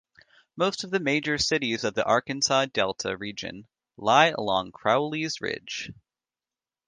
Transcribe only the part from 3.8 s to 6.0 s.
lie along Crowley's Ridge.